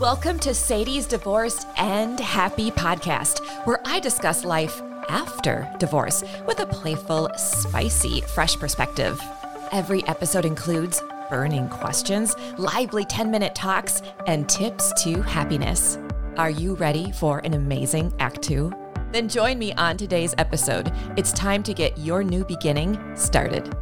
[0.00, 6.66] Welcome to Sadie's Divorced and Happy podcast, where I discuss life after divorce with a
[6.66, 9.20] playful, spicy, fresh perspective.
[9.72, 15.98] Every episode includes burning questions, lively 10 minute talks, and tips to happiness.
[16.36, 18.72] Are you ready for an amazing Act Two?
[19.10, 20.92] Then join me on today's episode.
[21.16, 23.74] It's time to get your new beginning started.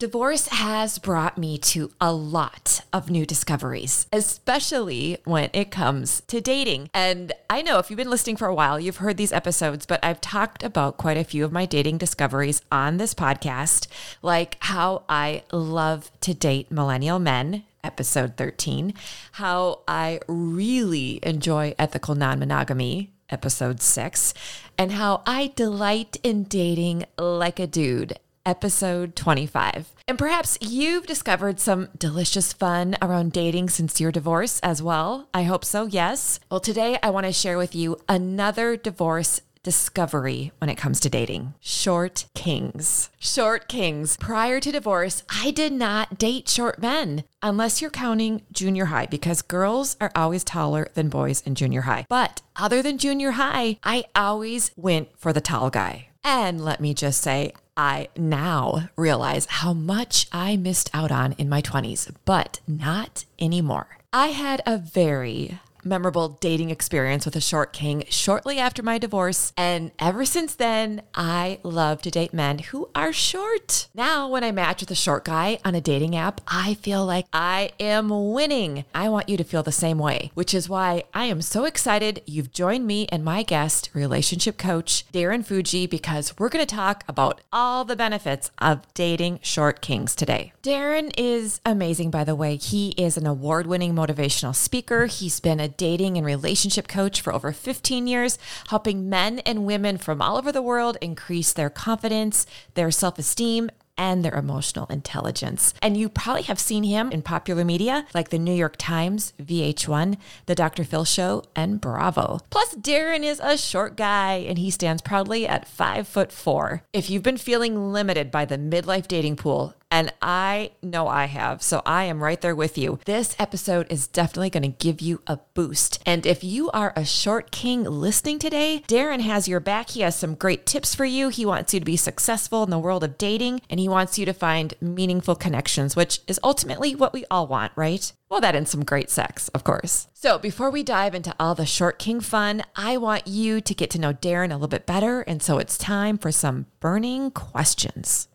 [0.00, 6.40] Divorce has brought me to a lot of new discoveries, especially when it comes to
[6.40, 6.88] dating.
[6.94, 9.98] And I know if you've been listening for a while, you've heard these episodes, but
[10.04, 13.88] I've talked about quite a few of my dating discoveries on this podcast,
[14.22, 18.94] like how I love to date millennial men episode 13,
[19.32, 24.32] how I really enjoy ethical non monogamy, episode 6,
[24.78, 29.92] and how I delight in dating like a dude, episode 25.
[30.08, 35.28] And perhaps you've discovered some delicious fun around dating since your divorce as well.
[35.34, 36.40] I hope so, yes.
[36.50, 41.10] Well, today I want to share with you another divorce discovery when it comes to
[41.10, 43.10] dating short kings.
[43.18, 44.16] Short kings.
[44.16, 49.42] Prior to divorce, I did not date short men unless you're counting junior high because
[49.42, 52.06] girls are always taller than boys in junior high.
[52.08, 56.08] But other than junior high, I always went for the tall guy.
[56.30, 61.48] And let me just say, I now realize how much I missed out on in
[61.48, 63.96] my 20s, but not anymore.
[64.12, 65.58] I had a very
[65.88, 69.52] memorable dating experience with a short king shortly after my divorce.
[69.56, 73.88] And ever since then, I love to date men who are short.
[73.94, 77.26] Now, when I match with a short guy on a dating app, I feel like
[77.32, 78.84] I am winning.
[78.94, 82.22] I want you to feel the same way, which is why I am so excited
[82.26, 87.04] you've joined me and my guest, relationship coach Darren Fuji, because we're going to talk
[87.08, 90.52] about all the benefits of dating short kings today.
[90.62, 92.56] Darren is amazing, by the way.
[92.56, 95.06] He is an award winning motivational speaker.
[95.06, 99.96] He's been a dating and relationship coach for over 15 years, helping men and women
[99.96, 102.44] from all over the world increase their confidence,
[102.74, 105.74] their self esteem, and their emotional intelligence.
[105.82, 110.16] And you probably have seen him in popular media like the New York Times, VH1,
[110.46, 110.84] The Dr.
[110.84, 112.38] Phil Show, and Bravo.
[112.48, 116.82] Plus, Darren is a short guy and he stands proudly at five foot four.
[116.92, 121.62] If you've been feeling limited by the midlife dating pool, and I know I have.
[121.62, 122.98] So I am right there with you.
[123.04, 126.02] This episode is definitely going to give you a boost.
[126.04, 129.90] And if you are a short king listening today, Darren has your back.
[129.90, 131.28] He has some great tips for you.
[131.28, 134.26] He wants you to be successful in the world of dating and he wants you
[134.26, 138.12] to find meaningful connections, which is ultimately what we all want, right?
[138.28, 140.08] Well, that and some great sex, of course.
[140.12, 143.88] So, before we dive into all the short king fun, I want you to get
[143.90, 145.22] to know Darren a little bit better.
[145.22, 148.28] And so it's time for some burning questions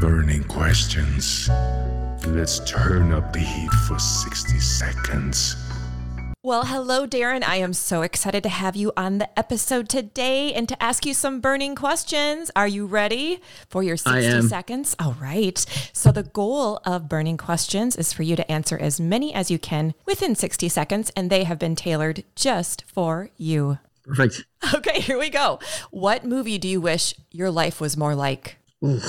[0.00, 1.48] burning questions.
[2.26, 5.56] Let's turn up the heat for 60 seconds.
[6.42, 7.42] Well, hello, Darren.
[7.42, 11.12] I am so excited to have you on the episode today and to ask you
[11.12, 12.50] some burning questions.
[12.54, 14.94] Are you ready for your 60 seconds?
[15.00, 15.58] All right.
[15.92, 19.58] So, the goal of burning questions is for you to answer as many as you
[19.58, 23.78] can within 60 seconds, and they have been tailored just for you.
[24.04, 24.44] Perfect.
[24.74, 25.60] Okay, here we go.
[25.92, 28.56] What movie do you wish your life was more like?
[28.84, 29.00] Ooh.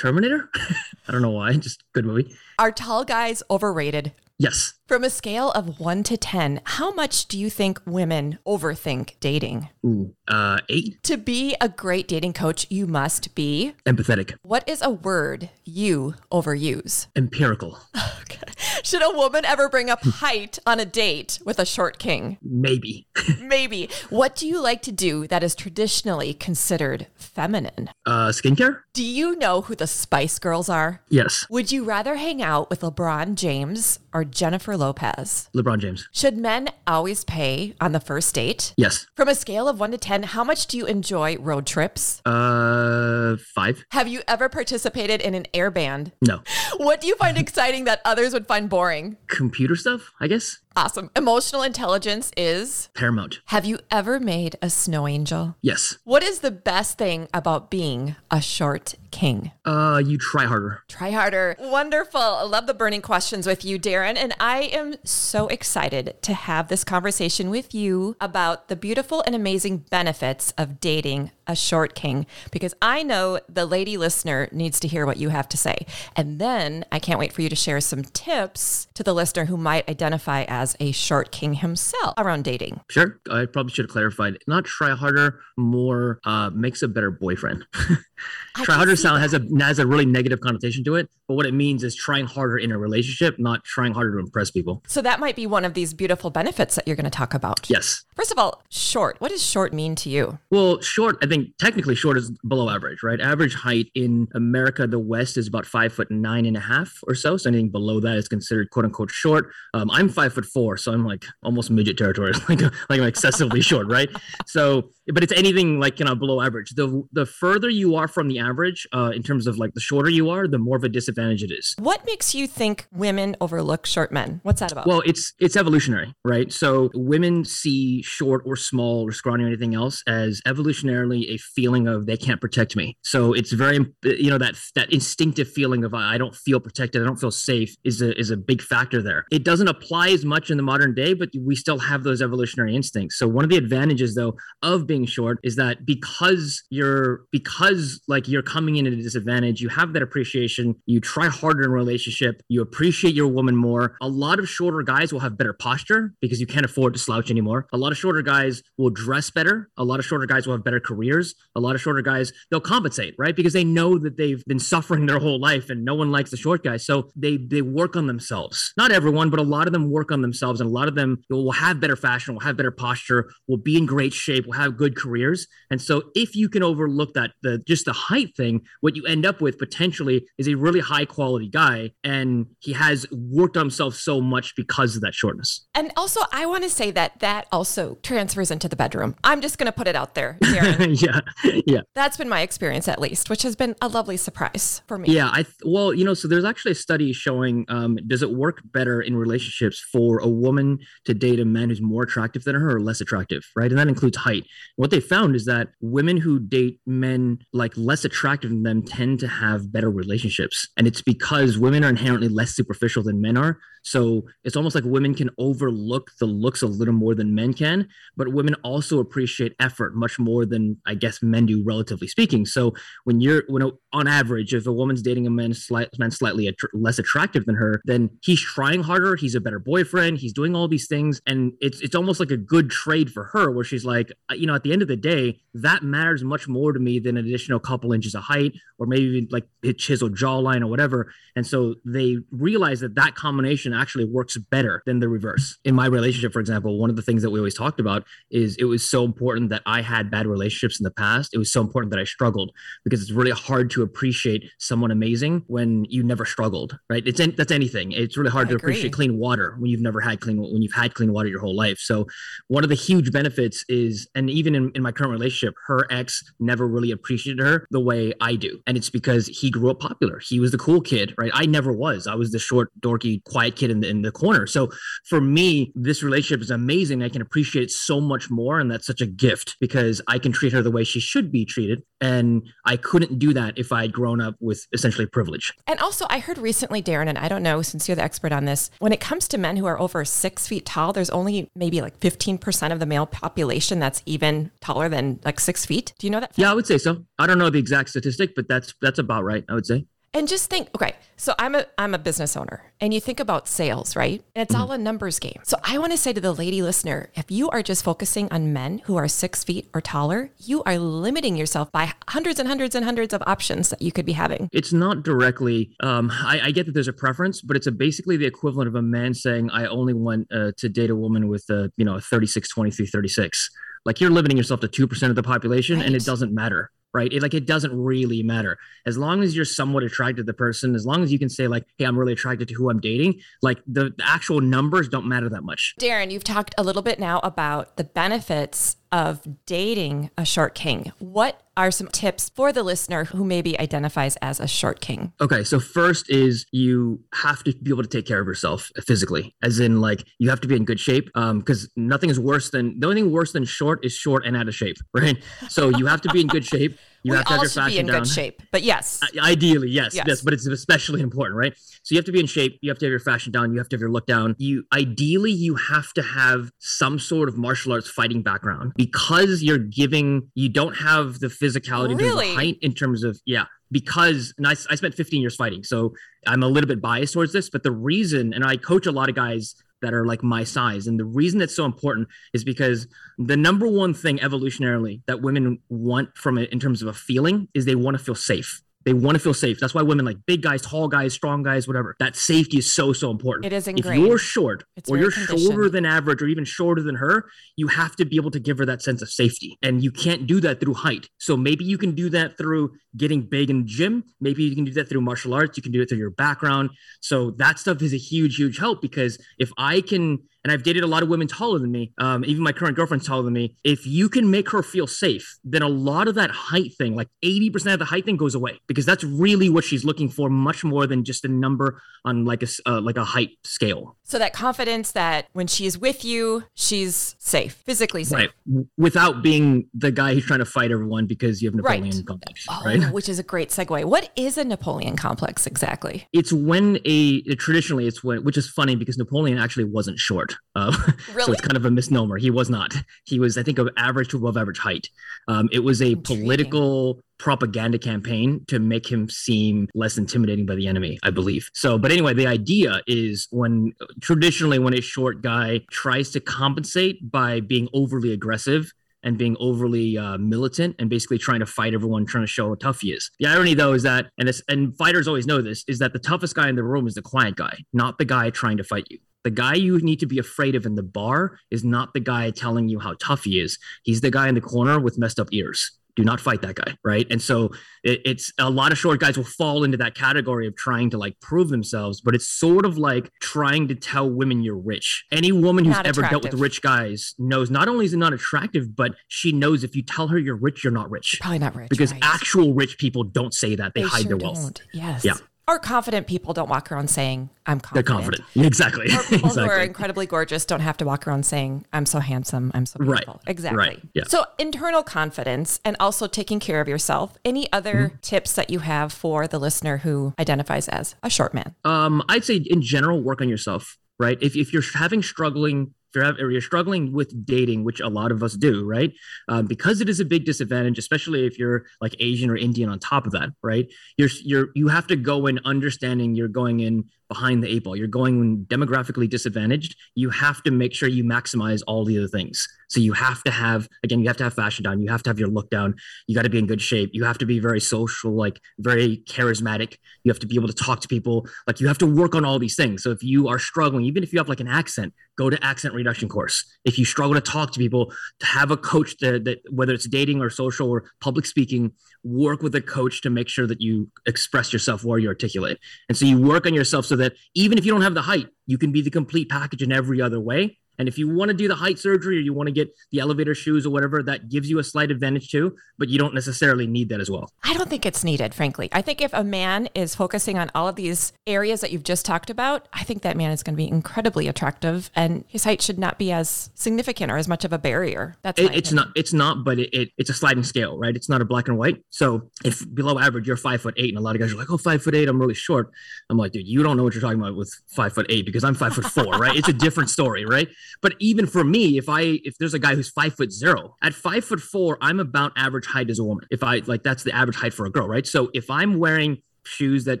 [0.00, 0.48] Terminator?
[1.08, 2.34] I don't know why, just good movie.
[2.58, 4.12] Are tall guys overrated?
[4.38, 4.72] Yes.
[4.88, 9.68] From a scale of one to 10, how much do you think women overthink dating?
[9.84, 11.02] Ooh, uh, eight.
[11.02, 14.34] To be a great dating coach, you must be empathetic.
[14.40, 17.06] What is a word you overuse?
[17.14, 17.78] Empirical.
[18.22, 18.52] Okay.
[18.84, 22.38] Should a woman ever bring up height on a date with a short king?
[22.42, 23.06] Maybe.
[23.40, 23.90] Maybe.
[24.08, 27.90] What do you like to do that is traditionally considered feminine?
[28.06, 28.80] Uh, skincare?
[28.92, 31.02] Do you know who the Spice Girls are?
[31.08, 31.46] Yes.
[31.50, 35.48] Would you rather hang out with LeBron James or Jennifer Lopez?
[35.54, 36.08] LeBron James.
[36.12, 38.72] Should men always pay on the first date?
[38.76, 39.06] Yes.
[39.14, 42.22] From a scale of one to 10, how much do you enjoy road trips?
[42.24, 43.84] Uh, five.
[43.90, 46.12] Have you ever participated in an air band?
[46.22, 46.40] No.
[46.76, 49.18] What do you find exciting that others would find boring?
[49.26, 50.60] Computer stuff, I guess.
[50.80, 51.10] Awesome.
[51.14, 53.42] Emotional intelligence is paramount.
[53.46, 55.54] Have you ever made a snow angel?
[55.60, 55.98] Yes.
[56.04, 59.52] What is the best thing about being a short king?
[59.66, 60.82] Uh, you try harder.
[60.88, 61.54] Try harder.
[61.58, 62.18] Wonderful.
[62.18, 64.16] I love the burning questions with you, Darren.
[64.16, 69.34] And I am so excited to have this conversation with you about the beautiful and
[69.34, 74.88] amazing benefits of dating a short king because I know the lady listener needs to
[74.88, 75.84] hear what you have to say.
[76.16, 79.56] And then I can't wait for you to share some tips to the listener who
[79.56, 82.80] might identify as a short king himself around dating.
[82.90, 83.20] Sure.
[83.30, 84.38] I probably should have clarified.
[84.46, 87.66] Not try harder, more uh, makes a better boyfriend.
[88.56, 91.46] I try harder sound has a has a really negative connotation to it, but what
[91.46, 94.82] it means is trying harder in a relationship, not trying harder to impress people.
[94.86, 97.68] So that might be one of these beautiful benefits that you're going to talk about.
[97.70, 98.04] Yes.
[98.16, 99.20] First of all, short.
[99.20, 100.38] What does short mean to you?
[100.50, 103.20] Well, short, I think technically short is below average, right?
[103.20, 107.14] Average height in America, the West is about five foot nine and a half or
[107.14, 107.36] so.
[107.36, 109.50] So anything below that is considered quote unquote short.
[109.74, 113.60] Um, I'm five foot four, so I'm like almost midget territory, like like I'm excessively
[113.60, 114.08] short, right?
[114.46, 116.70] So, but it's anything like you know below average.
[116.70, 120.10] The the further you are from the average, uh, in terms of like the shorter
[120.10, 121.74] you are, the more of a disadvantage it is.
[121.78, 124.40] What makes you think women overlook short men?
[124.42, 124.86] What's that about?
[124.86, 126.52] Well, it's it's evolutionary, right?
[126.52, 131.86] So women see short or small or scrawny or anything else as evolutionarily a feeling
[131.86, 132.96] of they can't protect me.
[133.02, 137.04] So it's very you know that that instinctive feeling of I don't feel protected, I
[137.04, 139.24] don't feel safe is a is a big factor there.
[139.30, 142.74] It doesn't apply as much in the modern day, but we still have those evolutionary
[142.74, 143.18] instincts.
[143.18, 148.28] So one of the advantages though of being short is that because you're because like
[148.28, 151.74] you're coming in at a disadvantage, you have that appreciation, you try harder in a
[151.74, 153.96] relationship, you appreciate your woman more.
[154.00, 157.30] A lot of shorter guys will have better posture because you can't afford to slouch
[157.30, 157.66] anymore.
[157.72, 159.70] A lot of shorter guys will dress better.
[159.76, 161.34] A lot of shorter guys will have better careers.
[161.54, 163.34] A lot of shorter guys, they'll compensate, right?
[163.34, 166.36] Because they know that they've been suffering their whole life and no one likes the
[166.36, 166.84] short guys.
[166.84, 168.72] So they they work on themselves.
[168.76, 171.22] Not everyone, but a lot of them work on themselves and a lot of them
[171.28, 174.76] will have better fashion, will have better posture, will be in great shape, will have
[174.76, 175.46] good careers.
[175.70, 179.26] And so if you can overlook that the just the height thing, what you end
[179.26, 183.94] up with potentially is a really high quality guy and he has worked on himself
[183.94, 185.66] so much because of that shortness.
[185.74, 189.16] and also, I want to say that that also transfers into the bedroom.
[189.24, 191.20] I'm just going to put it out there, yeah.
[191.66, 191.80] Yeah.
[191.94, 195.12] That's been my experience, at least, which has been a lovely surprise for me.
[195.12, 198.30] Yeah, I th- well, you know, so there's actually a study showing um, does it
[198.30, 202.54] work better in relationships for a woman to date a man who's more attractive than
[202.54, 203.70] her or less attractive, right?
[203.70, 204.44] And that includes height.
[204.76, 209.18] What they found is that women who date men like less attractive than them tend
[209.20, 213.58] to have better relationships, and it's because women are inherently less superficial than men are.
[213.82, 217.88] So it's almost like women can overlook the looks a little more than men can,
[218.16, 222.46] but women also appreciate effort much more than I guess men do, relatively speaking.
[222.46, 222.74] So
[223.04, 226.46] when you're when a, on average, if a woman's dating a man, slight, man slightly
[226.46, 229.16] attr less attractive than her, then he's trying harder.
[229.16, 230.18] He's a better boyfriend.
[230.18, 233.50] He's doing all these things, and it's it's almost like a good trade for her,
[233.50, 236.48] where she's like, uh, you know, at the end of the day, that matters much
[236.48, 240.16] more to me than an additional couple inches of height, or maybe like his chiseled
[240.16, 241.12] jawline or whatever.
[241.34, 245.58] And so they realize that that combination actually works better than the reverse.
[245.64, 248.56] In my relationship, for example, one of the things that we always talked about is
[248.58, 251.34] it was so important that I had bad relationships in the past.
[251.34, 252.52] It was so important that I struggled
[252.84, 257.06] because it's really hard to appreciate someone amazing when you never struggled, right?
[257.06, 257.92] It's an- that's anything.
[257.92, 258.72] It's really hard I to agree.
[258.72, 261.56] appreciate clean water when you've never had clean when you've had clean water your whole
[261.56, 261.78] life.
[261.78, 262.06] So
[262.48, 266.22] one of the huge benefits is, and even in, in my current relationship, her ex
[266.38, 268.60] never really appreciated her the way I do.
[268.66, 270.20] And it's because he grew up popular.
[270.20, 271.30] He was the cool kid, right?
[271.34, 272.06] I never was.
[272.06, 274.46] I was the short, dorky, quiet kid in the, in the corner.
[274.46, 274.70] So
[275.04, 277.02] for me, this relationship is amazing.
[277.02, 278.58] I can appreciate it so much more.
[278.58, 281.44] And that's such a gift because I can treat her the way she should be
[281.44, 281.82] treated.
[282.00, 285.52] And I couldn't do that if I had grown up with essentially privilege.
[285.66, 288.46] And also, I heard recently, Darren, and I don't know since you're the expert on
[288.46, 291.82] this, when it comes to men who are over six feet tall, there's only maybe
[291.82, 295.92] like 15% of the male population that's even taller than like six feet.
[295.98, 296.32] Do you know that?
[296.36, 297.04] Yeah, I would say so.
[297.18, 299.44] I don't know the exact statistic, but that's that's about right.
[299.48, 299.86] I would say.
[300.12, 303.46] And just think, okay, so I'm a I'm a business owner and you think about
[303.46, 304.22] sales, right?
[304.34, 305.40] And it's all a numbers game.
[305.44, 308.52] So I want to say to the lady listener, if you are just focusing on
[308.52, 312.74] men who are six feet or taller, you are limiting yourself by hundreds and hundreds
[312.74, 314.48] and hundreds of options that you could be having.
[314.52, 315.76] It's not directly.
[315.78, 318.74] Um, I, I get that there's a preference, but it's a basically the equivalent of
[318.74, 321.94] a man saying, "I only want uh, to date a woman with a you know
[321.94, 323.50] a 36, 23, 36."
[323.84, 327.12] Like you're limiting yourself to two percent of the population, and it doesn't matter, right?
[327.12, 330.74] It, like it doesn't really matter as long as you're somewhat attracted to the person.
[330.74, 333.20] As long as you can say like, "Hey, I'm really attracted to who I'm dating."
[333.42, 335.74] Like the, the actual numbers don't matter that much.
[335.78, 340.92] Darren, you've talked a little bit now about the benefits of dating a short king.
[340.98, 345.12] What are some tips for the listener who maybe identifies as a short king?
[345.20, 349.34] Okay, so first is you have to be able to take care of yourself physically,
[349.42, 351.10] as in like you have to be in good shape.
[351.14, 354.38] Um, because nothing is worse than the only thing worse than short is short and
[354.38, 355.22] out of shape, right?
[355.50, 356.78] So you have to be in good shape.
[357.02, 358.00] You we have to have all your should be in down.
[358.02, 359.00] good shape, but yes.
[359.18, 360.04] Ideally, yes, Yes.
[360.06, 361.54] yes, but it's especially important, right?
[361.82, 362.58] So you have to be in shape.
[362.60, 363.52] You have to have your fashion down.
[363.52, 364.36] You have to have your look down.
[364.38, 369.56] You ideally you have to have some sort of martial arts fighting background because you're
[369.58, 370.28] giving.
[370.34, 372.30] You don't have the physicality in terms Really?
[372.30, 373.44] of height, in terms of yeah.
[373.72, 375.94] Because and I, I spent 15 years fighting, so
[376.26, 377.48] I'm a little bit biased towards this.
[377.48, 380.86] But the reason, and I coach a lot of guys that are like my size.
[380.86, 382.86] And the reason it's so important is because
[383.18, 387.48] the number one thing evolutionarily that women want from it in terms of a feeling
[387.54, 388.62] is they want to feel safe.
[388.84, 389.60] They want to feel safe.
[389.60, 391.96] That's why women like big guys, tall guys, strong guys, whatever.
[391.98, 393.44] That safety is so, so important.
[393.46, 396.94] It is If you're short It's or you're shorter than average or even shorter than
[396.96, 399.58] her, you have to be able to give her that sense of safety.
[399.62, 401.08] And you can't do that through height.
[401.18, 404.04] So maybe you can do that through getting big in the gym.
[404.20, 405.58] Maybe you can do that through martial arts.
[405.58, 406.70] You can do it through your background.
[407.00, 410.82] So that stuff is a huge, huge help because if I can, and I've dated
[410.82, 413.56] a lot of women taller than me, um, even my current girlfriend's taller than me.
[413.64, 417.08] If you can make her feel safe, then a lot of that height thing, like
[417.24, 420.64] 80% of the height thing goes away because that's really what she's looking for much
[420.64, 423.96] more than just a number on like a, uh, like a height scale.
[424.02, 428.30] So that confidence that when she's with you, she's safe, physically safe.
[428.46, 428.66] Right.
[428.76, 431.80] Without being the guy who's trying to fight everyone because you have Right.
[431.82, 432.46] Napoleon complex.
[432.48, 432.92] Oh, Right.
[432.92, 433.84] which is a great segue.
[433.84, 436.08] What is a Napoleon complex exactly?
[436.12, 440.29] It's when a traditionally it's when which is funny because Napoleon actually wasn't short.
[440.54, 441.32] Uh, so Really?
[441.32, 442.18] it's kind of a misnomer.
[442.18, 442.74] He was not.
[443.04, 444.88] He was I think of average to above average height.
[445.28, 446.22] Um, it was a Intriguing.
[446.24, 451.50] political propaganda campaign to make him seem less intimidating by the enemy, I believe.
[451.54, 457.10] So, but anyway, the idea is when traditionally when a short guy tries to compensate
[457.10, 458.72] by being overly aggressive
[459.02, 462.54] and being overly uh, militant and basically trying to fight everyone, trying to show how
[462.54, 463.10] tough he is.
[463.18, 465.98] The irony, though, is that, and this, and fighters always know this, is that the
[465.98, 468.86] toughest guy in the room is the quiet guy, not the guy trying to fight
[468.90, 468.98] you.
[469.24, 472.30] The guy you need to be afraid of in the bar is not the guy
[472.30, 473.58] telling you how tough he is.
[473.82, 475.78] He's the guy in the corner with messed up ears.
[475.96, 477.06] Do not fight that guy, right?
[477.10, 477.50] And so
[477.82, 480.98] it, it's a lot of short guys will fall into that category of trying to
[480.98, 485.04] like prove themselves, but it's sort of like trying to tell women you're rich.
[485.10, 488.12] Any woman who's Not ever dealt with rich guys knows not only is it not
[488.12, 491.18] attractive, but she knows if you tell her you're rich, you're not rich.
[491.20, 491.68] Probably not rich.
[491.68, 492.00] Because right?
[492.02, 494.42] actual rich people don't say that; they, hide sure their wealth.
[494.42, 494.62] don't.
[494.72, 495.04] Yes.
[495.04, 495.14] Yeah.
[495.50, 497.74] Or confident people don't walk around saying, I'm confident.
[497.86, 498.24] They're confident.
[498.36, 498.86] Exactly.
[498.94, 502.52] Or people who are incredibly gorgeous don't have to walk around saying, I'm so handsome,
[502.54, 503.20] I'm so Right, beautiful.
[503.26, 503.58] Exactly.
[503.58, 504.04] right, yeah.
[504.06, 507.18] So, internal confidence and also taking care of yourself.
[507.24, 507.96] Any other Mm-hmm.
[508.02, 511.54] tips that you have for the listener who identifies as a short man?
[511.64, 513.76] Um, I'd say in general, work on yourself.
[513.98, 514.18] Right.
[514.22, 515.74] If if you're having struggling.
[515.94, 518.92] If you're, or you're struggling with dating, which a lot of us do, right?
[519.28, 522.78] Um, because it is a big disadvantage, especially if you're like Asian or Indian on
[522.78, 523.66] top of that, right?
[523.96, 527.76] You're you're you have to go in understanding you're going in behind the eight ball.
[527.76, 529.76] You're going in demographically disadvantaged.
[529.96, 532.48] You have to make sure you maximize all the other things.
[532.68, 534.80] So you have to have again, you have to have fashion down.
[534.80, 535.74] You have to have your look down.
[536.06, 536.90] You got to be in good shape.
[536.92, 539.76] You have to be very social, like very charismatic.
[540.04, 541.26] You have to be able to talk to people.
[541.48, 542.84] Like you have to work on all these things.
[542.84, 545.74] So if you are struggling, even if you have like an accent, go to accent
[545.74, 546.44] reduction course.
[546.64, 549.88] If you struggle to talk to people, to have a coach that, that whether it's
[549.88, 551.72] dating or social or public speaking,
[552.04, 555.58] work with a coach to make sure that you express yourself where you articulate.
[555.88, 558.28] And so you work on yourself so that even if you don't have the height,
[558.46, 560.58] you can be the complete package in every other way.
[560.80, 563.00] And if you want to do the height surgery or you want to get the
[563.00, 566.66] elevator shoes or whatever, that gives you a slight advantage too, but you don't necessarily
[566.66, 567.30] need that as well.
[567.44, 568.70] I don't think it's needed, frankly.
[568.72, 572.06] I think if a man is focusing on all of these areas that you've just
[572.06, 575.60] talked about, I think that man is going to be incredibly attractive and his height
[575.60, 578.16] should not be as significant or as much of a barrier.
[578.22, 578.88] That's It, it's not.
[578.96, 579.44] It's not.
[579.44, 580.96] But it, it it's a sliding scale, right?
[580.96, 581.84] It's not a black and white.
[581.90, 584.50] So if below average, you're five foot eight, and a lot of guys are like,
[584.50, 585.70] oh, five foot eight, I'm really short."
[586.08, 588.44] I'm like, dude, you don't know what you're talking about with five foot eight because
[588.44, 589.36] I'm five foot four, right?
[589.36, 590.48] It's a different story, right?
[590.82, 593.94] But even for me, if I if there's a guy who's five foot zero at
[593.94, 596.26] five foot four, I'm about average height as a woman.
[596.30, 598.06] If I like, that's the average height for a girl, right?
[598.06, 600.00] So if I'm wearing shoes that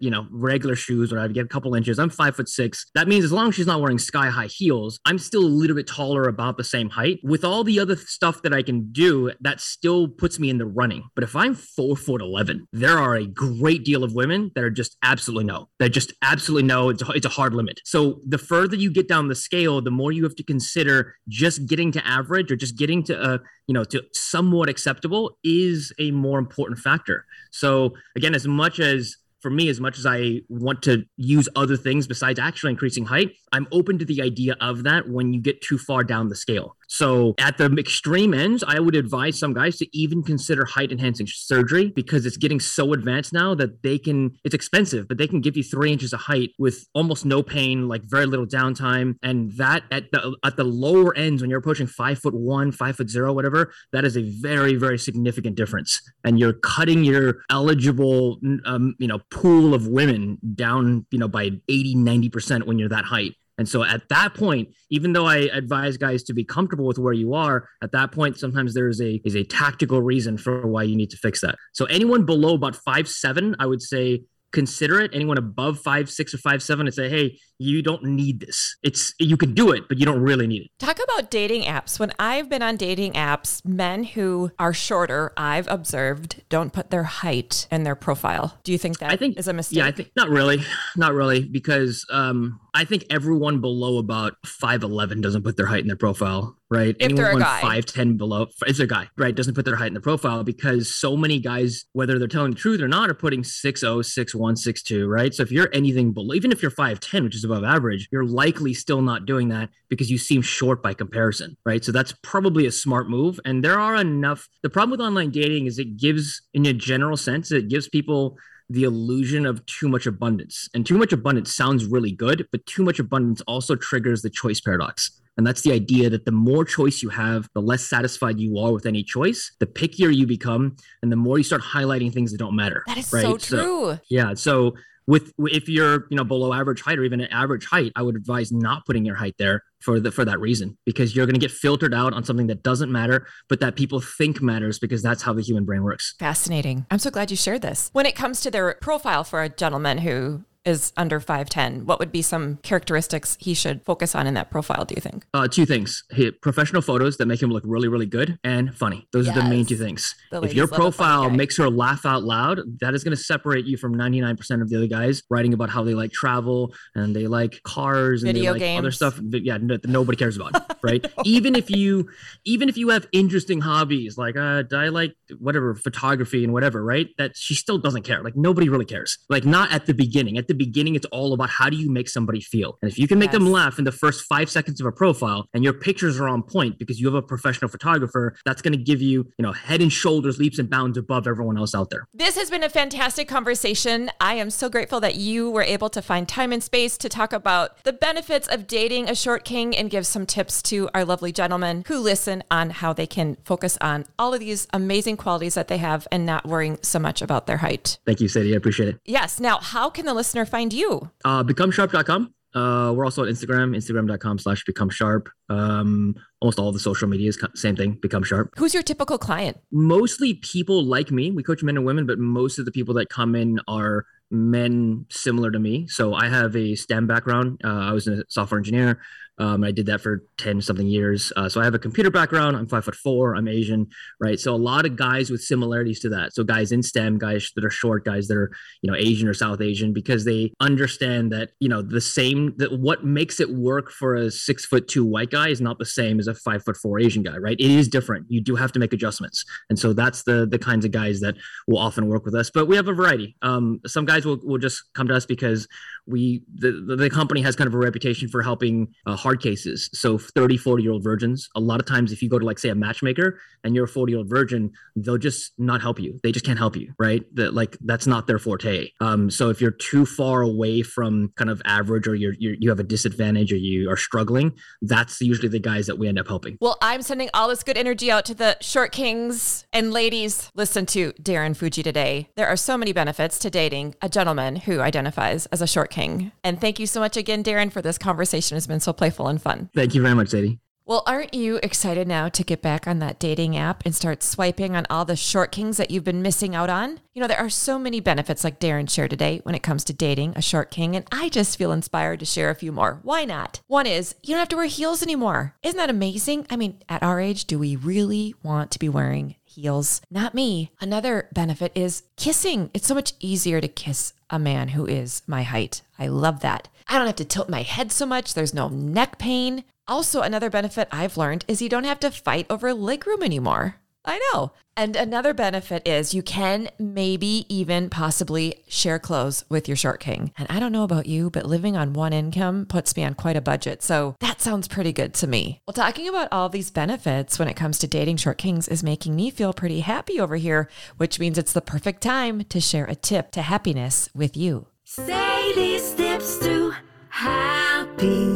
[0.00, 1.98] you know regular shoes or I get a couple inches.
[1.98, 2.86] I'm five foot six.
[2.94, 5.76] That means as long as she's not wearing sky high heels, I'm still a little
[5.76, 7.20] bit taller, about the same height.
[7.22, 10.66] With all the other stuff that I can do, that still puts me in the
[10.66, 11.04] running.
[11.14, 14.70] But if I'm four foot eleven, there are a great deal of women that are
[14.70, 15.68] just absolutely no.
[15.78, 16.88] They're just absolutely no.
[16.88, 17.80] It's a, it's a hard limit.
[17.84, 21.66] So the further you get down the scale, the more you have to consider just
[21.66, 26.10] getting to average or just getting to uh you know to somewhat acceptable is a
[26.10, 27.26] more important factor.
[27.50, 31.76] So again, as much as for me, as much as I want to use other
[31.76, 35.60] things besides actually increasing height, I'm open to the idea of that when you get
[35.60, 36.78] too far down the scale.
[36.94, 41.26] So at the extreme ends, I would advise some guys to even consider height enhancing
[41.26, 45.40] surgery because it's getting so advanced now that they can, it's expensive, but they can
[45.40, 49.16] give you three inches of height with almost no pain, like very little downtime.
[49.24, 52.94] And that at the at the lower ends, when you're approaching five foot one, five
[52.94, 56.00] foot zero, whatever, that is a very, very significant difference.
[56.22, 61.50] And you're cutting your eligible, um, you know, pool of women down, you know, by
[61.68, 63.34] 80, 90% when you're that height.
[63.56, 67.12] And so at that point, even though I advise guys to be comfortable with where
[67.12, 70.82] you are, at that point, sometimes there is a is a tactical reason for why
[70.82, 71.56] you need to fix that.
[71.72, 75.10] So anyone below about five seven, I would say consider it.
[75.12, 78.76] Anyone above five six or five seven, and say, hey, you don't need this.
[78.82, 80.70] It's you can do it, but you don't really need it.
[80.78, 82.00] Talk about dating apps.
[82.00, 87.04] When I've been on dating apps, men who are shorter, I've observed, don't put their
[87.04, 88.58] height in their profile.
[88.64, 89.78] Do you think that I think is a mistake?
[89.78, 90.62] Yeah, I think not really,
[90.96, 95.82] not really, because um, I think everyone below about five eleven doesn't put their height
[95.82, 96.96] in their profile, right?
[96.98, 97.60] If they're a guy.
[97.60, 100.44] five ten below, if they're a guy, right, doesn't put their height in the profile
[100.44, 104.34] because so many guys, whether they're telling the truth or not, are putting 6'0", 6'1",
[104.34, 105.34] 6'2", right?
[105.34, 108.24] So if you're anything below, even if you're five ten, which is above average, you're
[108.24, 111.84] likely still not doing that because you seem short by comparison, right?
[111.84, 113.38] So that's probably a smart move.
[113.44, 114.48] And there are enough.
[114.62, 118.36] The problem with online dating is it gives, in a general sense, it gives people
[118.70, 120.68] the illusion of too much abundance.
[120.74, 124.60] And too much abundance sounds really good, but too much abundance also triggers the choice
[124.60, 125.20] paradox.
[125.36, 128.72] And that's the idea that the more choice you have, the less satisfied you are
[128.72, 132.38] with any choice, the pickier you become, and the more you start highlighting things that
[132.38, 132.84] don't matter.
[132.86, 133.22] That is right?
[133.22, 133.98] so true.
[134.08, 134.34] yeah.
[134.34, 134.74] So
[135.06, 138.16] with if you're you know below average height or even an average height, I would
[138.16, 141.40] advise not putting your height there for the for that reason because you're going to
[141.40, 145.22] get filtered out on something that doesn't matter, but that people think matters because that's
[145.22, 146.14] how the human brain works.
[146.18, 146.86] Fascinating.
[146.90, 147.90] I'm so glad you shared this.
[147.92, 152.10] When it comes to their profile for a gentleman who is under 5'10, what would
[152.12, 155.24] be some characteristics he should focus on in that profile, do you think?
[155.34, 159.06] Uh, two things: Hit professional photos that make him look really, really good, and funny.
[159.12, 160.14] Those are the main two things.
[160.30, 163.16] The if your love a funny profile makes her laugh out loud, that is going
[163.16, 166.72] to separate you from 99% of the other guys writing about how they like travel
[166.94, 169.16] and they like cars and Video they like other stuff.
[169.22, 171.04] that- Yeah, no, that nobody cares about, right?
[171.24, 172.08] even if you,
[172.44, 177.08] even if you have interesting hobbies like uh, I like whatever photography and whatever, right?
[177.18, 178.22] That she still doesn't care.
[178.22, 179.18] Like nobody really cares.
[179.28, 180.38] Like not at the beginning.
[180.38, 183.08] At the beginning, it's all about how do you make somebody feel, and if you
[183.08, 186.18] can make them laugh in the first five seconds of a profile, and your pictures
[186.20, 189.42] are on point because you have a professional photographer, that's going to give you, you
[189.42, 192.06] know, head and shoulders, leaps and bounds above everyone else out there.
[192.12, 194.10] This has been a fantastic conversation.
[194.20, 197.32] I am so grateful that you were able to find time and space to talk
[197.32, 201.32] about the benefits of dating a short king and give some tips to our lovely
[201.32, 205.68] gentlemen who listen on how they can focus on all of these amazing qualities that
[205.68, 207.98] they have and not worrying so much about their height.
[208.06, 208.54] Thank you, Sadie.
[208.54, 209.00] I appreciate it.
[209.04, 209.40] Yes.
[209.40, 211.10] Now, how can the listener find you?
[211.24, 212.34] Uh, becomesharp.com.
[212.54, 215.28] Uh, we're also on Instagram, instagram.com slash become sharp.
[215.48, 218.52] Um, almost all the social medias, same thing, become sharp.
[218.56, 219.58] Who's your typical client?
[219.72, 221.32] Mostly people like me.
[221.32, 225.06] We coach men and women, but most of the people that come in are men
[225.10, 225.88] similar to me.
[225.88, 227.60] So I have a STEM background.
[227.64, 229.00] Uh, I was a software engineer.
[229.38, 231.32] Um, I did that for 10 something years.
[231.36, 232.56] Uh, so I have a computer background.
[232.56, 233.34] I'm five foot four.
[233.34, 233.88] I'm Asian,
[234.20, 234.38] right?
[234.38, 236.34] So a lot of guys with similarities to that.
[236.34, 239.34] So guys in STEM, guys that are short, guys that are, you know, Asian or
[239.34, 243.90] South Asian, because they understand that, you know, the same, that what makes it work
[243.90, 246.76] for a six foot two white guy is not the same as a five foot
[246.76, 247.58] four Asian guy, right?
[247.58, 248.26] It is different.
[248.28, 249.44] You do have to make adjustments.
[249.68, 251.34] And so that's the, the kinds of guys that
[251.66, 253.36] will often work with us, but we have a variety.
[253.42, 255.66] Um, some guys will, will just come to us because
[256.06, 259.88] we, the, the, company has kind of a reputation for helping uh, hard cases.
[259.94, 262.58] So 30, 40 year old virgins, a lot of times if you go to like
[262.58, 266.20] say a matchmaker and you're a 40 year old virgin, they'll just not help you.
[266.22, 267.22] They just can't help you, right?
[267.34, 268.90] That like that's not their forte.
[269.00, 272.68] Um, so if you're too far away from kind of average or you're, you're you
[272.68, 276.28] have a disadvantage or you are struggling, that's usually the guys that we end up
[276.28, 276.58] helping.
[276.60, 280.50] Well, I'm sending all this good energy out to the short kings and ladies.
[280.54, 282.28] Listen to Darren Fuji today.
[282.36, 286.30] There are so many benefits to dating a gentleman who identifies as a short king.
[286.44, 288.58] And thank you so much again, Darren, for this conversation.
[288.58, 289.70] It's been so playful and fun.
[289.74, 290.58] Thank you very much, Sadie.
[290.86, 294.76] Well, aren't you excited now to get back on that dating app and start swiping
[294.76, 297.00] on all the short kings that you've been missing out on?
[297.14, 299.94] You know, there are so many benefits like Darren shared today when it comes to
[299.94, 303.00] dating a short king, and I just feel inspired to share a few more.
[303.02, 303.62] Why not?
[303.66, 305.54] One is you don't have to wear heels anymore.
[305.62, 306.46] Isn't that amazing?
[306.50, 310.00] I mean, at our age, do we really want to be wearing heels?
[310.10, 310.70] Not me.
[310.80, 312.70] Another benefit is kissing.
[312.74, 315.82] It's so much easier to kiss a man who is my height.
[315.98, 316.68] I love that.
[316.88, 318.34] I don't have to tilt my head so much.
[318.34, 319.64] There's no neck pain.
[319.86, 323.76] Also, another benefit I've learned is you don't have to fight over leg room anymore.
[324.04, 324.52] I know.
[324.76, 330.32] And another benefit is you can maybe even possibly share clothes with your short king.
[330.36, 333.36] And I don't know about you, but living on one income puts me on quite
[333.36, 333.82] a budget.
[333.82, 335.60] So that sounds pretty good to me.
[335.66, 339.14] Well, talking about all these benefits when it comes to dating short kings is making
[339.14, 342.96] me feel pretty happy over here, which means it's the perfect time to share a
[342.96, 344.66] tip to happiness with you.
[344.84, 346.74] Sadie steps to
[347.10, 348.33] happiness.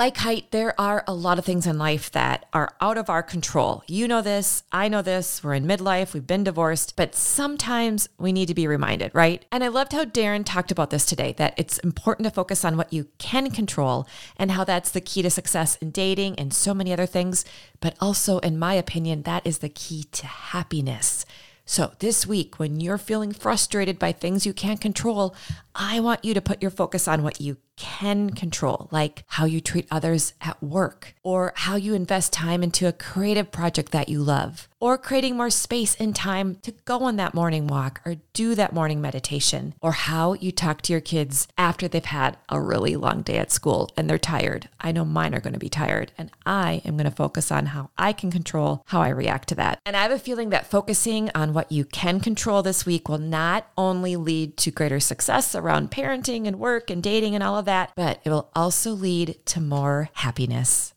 [0.00, 3.22] Like height, there are a lot of things in life that are out of our
[3.22, 3.84] control.
[3.86, 8.32] You know this, I know this, we're in midlife, we've been divorced, but sometimes we
[8.32, 9.44] need to be reminded, right?
[9.52, 12.78] And I loved how Darren talked about this today that it's important to focus on
[12.78, 14.08] what you can control
[14.38, 17.44] and how that's the key to success in dating and so many other things.
[17.80, 21.26] But also, in my opinion, that is the key to happiness.
[21.66, 25.36] So, this week, when you're feeling frustrated by things you can't control,
[25.74, 29.60] I want you to put your focus on what you can control, like how you
[29.60, 34.22] treat others at work, or how you invest time into a creative project that you
[34.22, 38.54] love, or creating more space and time to go on that morning walk or do
[38.54, 42.96] that morning meditation, or how you talk to your kids after they've had a really
[42.96, 44.68] long day at school and they're tired.
[44.80, 47.66] I know mine are going to be tired, and I am going to focus on
[47.66, 49.78] how I can control how I react to that.
[49.84, 53.18] And I have a feeling that focusing on what you can control this week will
[53.18, 57.66] not only lead to greater success around parenting and work and dating and all of
[57.66, 60.94] that, but it will also lead to more happiness.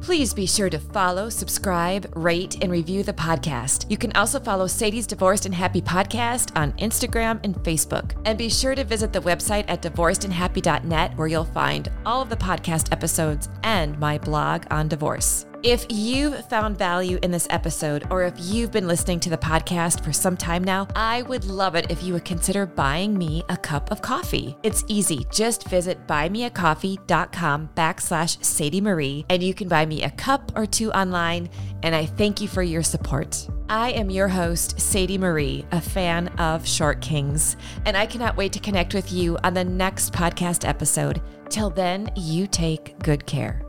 [0.00, 3.90] Please be sure to follow, subscribe, rate, and review the podcast.
[3.90, 8.12] You can also follow Sadie's Divorced and Happy podcast on Instagram and Facebook.
[8.24, 12.36] And be sure to visit the website at divorcedandhappy.net where you'll find all of the
[12.36, 15.46] podcast episodes and my blog on divorce.
[15.64, 20.04] If you've found value in this episode, or if you've been listening to the podcast
[20.04, 23.56] for some time now, I would love it if you would consider buying me a
[23.56, 24.58] cup of coffee.
[24.62, 25.26] It's easy.
[25.32, 30.92] Just visit buymeacoffee.com backslash Sadie Marie, and you can buy me a cup or two
[30.92, 31.48] online.
[31.82, 33.48] And I thank you for your support.
[33.70, 38.52] I am your host, Sadie Marie, a fan of Short Kings, and I cannot wait
[38.52, 41.22] to connect with you on the next podcast episode.
[41.48, 43.64] Till then, you take good care.